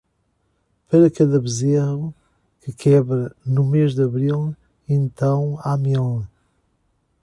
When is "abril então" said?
4.01-5.59